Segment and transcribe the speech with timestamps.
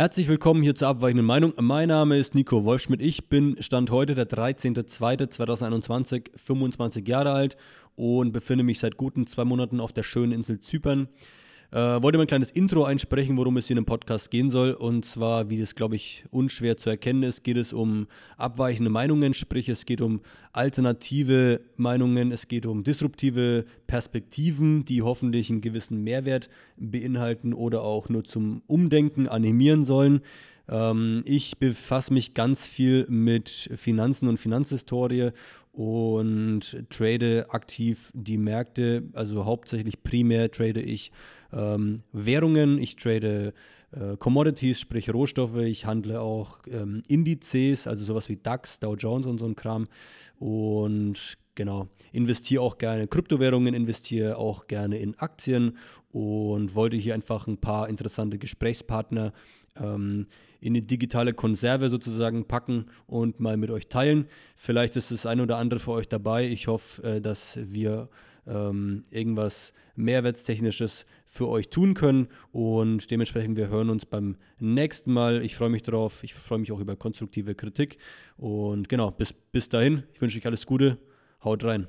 [0.00, 1.52] Herzlich willkommen hier zur abweichenden Meinung.
[1.60, 3.02] Mein Name ist Nico Wolfschmidt.
[3.02, 7.58] Ich bin Stand heute der 13.02.2021, 25 Jahre alt
[7.96, 11.10] und befinde mich seit guten zwei Monaten auf der schönen Insel Zypern.
[11.72, 14.72] Äh, wollte mal ein kleines Intro einsprechen, worum es hier in dem Podcast gehen soll.
[14.72, 19.34] Und zwar, wie das, glaube ich, unschwer zu erkennen ist, geht es um abweichende Meinungen,
[19.34, 20.20] sprich es geht um
[20.52, 28.08] alternative Meinungen, es geht um disruptive Perspektiven, die hoffentlich einen gewissen Mehrwert beinhalten oder auch
[28.08, 30.22] nur zum Umdenken animieren sollen.
[30.70, 35.30] Ähm, ich befasse mich ganz viel mit Finanzen und Finanzhistorie
[35.72, 41.12] und trade aktiv die Märkte, also hauptsächlich primär trade ich
[41.52, 43.52] ähm, Währungen, ich trade
[43.92, 49.26] äh, Commodities, sprich Rohstoffe, ich handle auch ähm, Indizes, also sowas wie DAX, Dow Jones
[49.26, 49.88] und so ein Kram
[50.38, 55.76] und genau, investiere auch gerne in Kryptowährungen, investiere auch gerne in Aktien
[56.12, 59.32] und wollte hier einfach ein paar interessante Gesprächspartner
[59.76, 60.26] ähm,
[60.60, 64.26] in die digitale Konserve sozusagen packen und mal mit euch teilen.
[64.56, 66.46] Vielleicht ist das ein oder andere für euch dabei.
[66.46, 68.08] Ich hoffe, äh, dass wir
[68.46, 75.42] ähm, irgendwas Mehrwertstechnisches für euch tun können und dementsprechend wir hören uns beim nächsten Mal.
[75.42, 76.24] Ich freue mich darauf.
[76.24, 77.98] Ich freue mich auch über konstruktive Kritik
[78.36, 80.04] und genau, bis, bis dahin.
[80.14, 80.98] Ich wünsche euch alles Gute.
[81.44, 81.86] Haut rein.